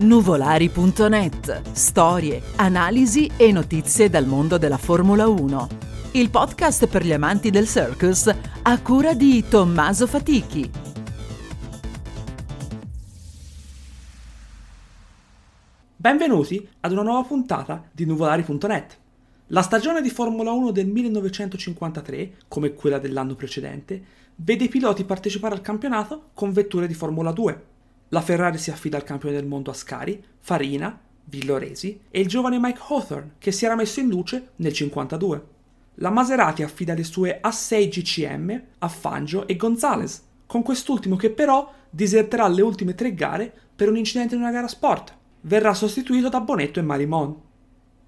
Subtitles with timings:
[0.00, 1.72] Nuvolari.net.
[1.72, 5.68] Storie, analisi e notizie dal mondo della Formula 1.
[6.12, 8.32] Il podcast per gli amanti del circus
[8.62, 10.70] a cura di Tommaso Fatichi.
[15.96, 18.98] Benvenuti ad una nuova puntata di Nuvolari.net.
[19.48, 24.00] La stagione di Formula 1 del 1953, come quella dell'anno precedente,
[24.36, 27.76] vede i piloti partecipare al campionato con vetture di Formula 2.
[28.10, 32.80] La Ferrari si affida al campione del mondo Ascari, Farina, Villoresi e il giovane Mike
[32.88, 35.46] Hawthorne, che si era messo in luce nel 52.
[35.96, 41.70] La Maserati affida le sue A6 GCM a Fangio e Gonzales, con quest'ultimo che però
[41.90, 45.14] diserterà le ultime tre gare per un incidente in una gara sport.
[45.42, 47.36] Verrà sostituito da Bonetto e Marimon.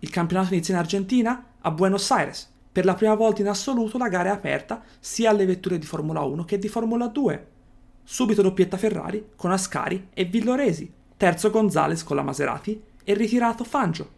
[0.00, 2.52] Il campionato inizia in Argentina, a Buenos Aires.
[2.72, 6.22] Per la prima volta in assoluto la gara è aperta sia alle vetture di Formula
[6.22, 7.52] 1 che di Formula 2.
[8.04, 14.08] Subito doppietta Ferrari con Ascari e Villoresi, terzo Gonzales con la Maserati e ritirato Fangio.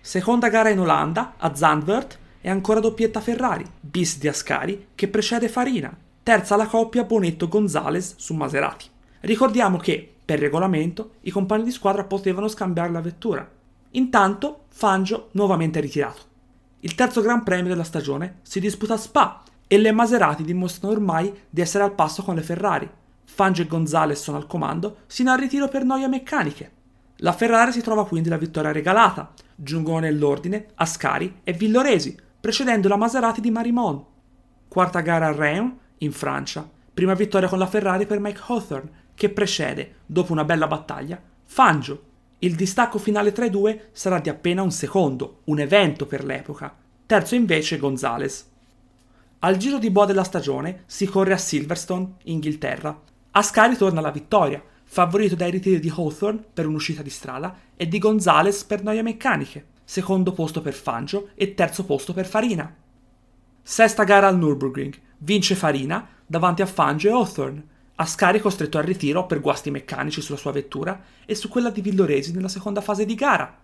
[0.00, 5.48] Seconda gara in Olanda, a Zandvoort, e ancora doppietta Ferrari, bis di Ascari che precede
[5.48, 8.86] Farina, terza la coppia Bonetto-Gonzales su Maserati.
[9.20, 13.50] Ricordiamo che, per regolamento, i compagni di squadra potevano scambiare la vettura,
[13.96, 16.22] Intanto Fangio nuovamente ritirato.
[16.80, 21.32] Il terzo Gran Premio della stagione si disputa a Spa e le Maserati dimostrano ormai
[21.48, 22.88] di essere al passo con le Ferrari.
[23.26, 26.72] Fangio e Gonzales sono al comando sino al ritiro per noie meccaniche.
[27.20, 29.32] La Ferrari si trova quindi la vittoria regalata.
[29.54, 34.04] Giungono nell'ordine Ascari e Villoresi, precedendo la Maserati di Marimon.
[34.68, 36.68] Quarta gara a Reims, in Francia.
[36.92, 42.02] Prima vittoria con la Ferrari per Mike Hawthorne, che precede, dopo una bella battaglia, Fangio,
[42.40, 46.74] il distacco finale tra i due sarà di appena un secondo, un evento per l'epoca.
[47.06, 48.50] Terzo invece Gonzales.
[49.38, 52.98] Al giro di boa della stagione si corre a Silverstone, Inghilterra.
[53.36, 57.98] Ascari torna alla vittoria, favorito dai ritiri di Hawthorne per un'uscita di strada e di
[57.98, 62.74] Gonzales per noie meccaniche, secondo posto per Fangio e terzo posto per Farina.
[63.62, 67.66] Sesta gara al Nürburgring, vince Farina davanti a Fangio e Hawthorne,
[67.96, 72.32] Ascari costretto al ritiro per guasti meccanici sulla sua vettura e su quella di Villoresi
[72.32, 73.54] nella seconda fase di gara.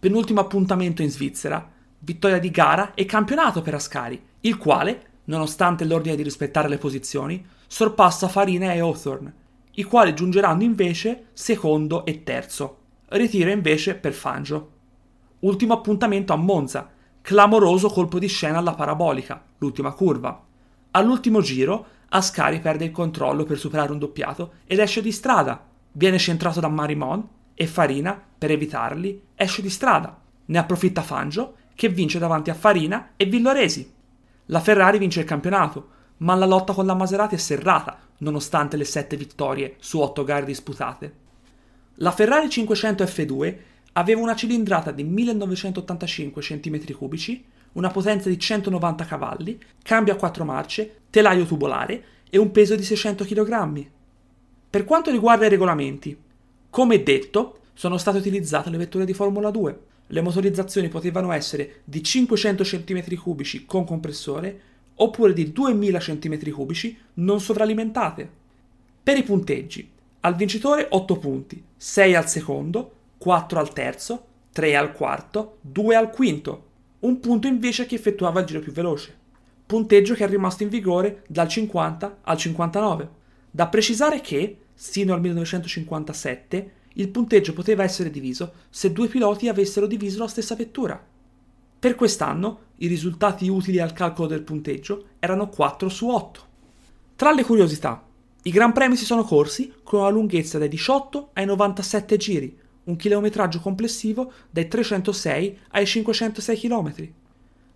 [0.00, 6.16] Penultimo appuntamento in Svizzera, vittoria di gara e campionato per Ascari, il quale, nonostante l'ordine
[6.16, 9.34] di rispettare le posizioni, sorpassa Farina e Hawthorne,
[9.72, 12.76] i quali giungeranno invece secondo e terzo.
[13.08, 14.70] Ritiro invece per Fangio.
[15.40, 16.90] Ultimo appuntamento a Monza,
[17.20, 20.44] clamoroso colpo di scena alla parabolica, l'ultima curva.
[20.90, 25.62] All'ultimo giro Ascari perde il controllo per superare un doppiato ed esce di strada.
[25.92, 30.18] Viene centrato da Marimon e Farina, per evitarli, esce di strada.
[30.46, 33.96] Ne approfitta Fangio, che vince davanti a Farina e Villoresi.
[34.50, 35.88] La Ferrari vince il campionato,
[36.18, 40.46] ma la lotta con la Maserati è serrata, nonostante le sette vittorie su otto gare
[40.46, 41.12] disputate.
[41.96, 43.56] La Ferrari 500 F2
[43.92, 47.40] aveva una cilindrata di 1985 cm3,
[47.72, 52.84] una potenza di 190 cavalli, cambio a quattro marce, telaio tubolare e un peso di
[52.84, 53.86] 600 kg.
[54.70, 56.18] Per quanto riguarda i regolamenti,
[56.70, 59.80] come detto, sono state utilizzate le vetture di Formula 2.
[60.08, 64.60] Le motorizzazioni potevano essere di 500 cm3 con compressore
[64.94, 68.28] oppure di 2000 cm3 non sovralimentate.
[69.02, 74.92] Per i punteggi, al vincitore 8 punti, 6 al secondo, 4 al terzo, 3 al
[74.92, 76.66] quarto, 2 al quinto,
[77.00, 79.16] un punto invece a chi effettuava il giro più veloce.
[79.66, 83.08] Punteggio che è rimasto in vigore dal 50 al 59.
[83.50, 89.86] Da precisare che, sino al 1957, il punteggio poteva essere diviso se due piloti avessero
[89.86, 91.00] diviso la stessa vettura.
[91.80, 96.46] Per quest'anno i risultati utili al calcolo del punteggio erano 4 su 8.
[97.14, 98.04] Tra le curiosità,
[98.42, 102.96] i Gran Premi si sono corsi con una lunghezza dai 18 ai 97 giri, un
[102.96, 106.94] chilometraggio complessivo dai 306 ai 506 km.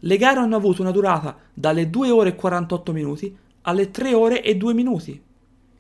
[0.01, 4.43] Le gare hanno avuto una durata dalle 2 ore e 48 minuti alle 3 ore
[4.43, 5.23] e 2 minuti.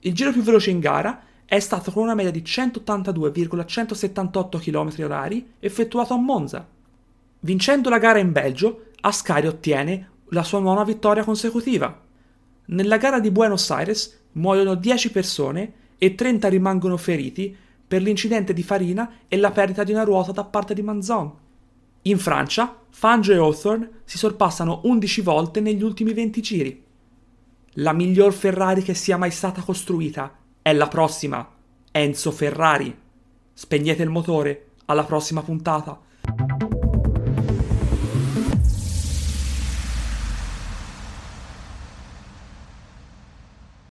[0.01, 5.45] Il giro più veloce in gara è stato con una media di 182,178 km h
[5.61, 6.67] effettuato a Monza.
[7.41, 12.01] Vincendo la gara in Belgio, Ascari ottiene la sua nuova vittoria consecutiva.
[12.65, 17.55] Nella gara di Buenos Aires muoiono 10 persone e 30 rimangono feriti
[17.87, 21.31] per l'incidente di Farina e la perdita di una ruota da parte di Manzon.
[22.05, 26.83] In Francia, Fangio e Hawthorne si sorpassano 11 volte negli ultimi 20 giri.
[27.73, 31.47] La miglior Ferrari che sia mai stata costruita è la prossima,
[31.91, 32.97] Enzo Ferrari.
[33.53, 36.01] Spegnete il motore, alla prossima puntata.